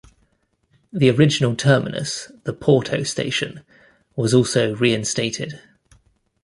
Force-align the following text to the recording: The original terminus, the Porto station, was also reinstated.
The 0.91 1.11
original 1.11 1.55
terminus, 1.55 2.31
the 2.43 2.53
Porto 2.53 3.03
station, 3.03 3.61
was 4.15 4.33
also 4.33 4.75
reinstated. 4.75 5.59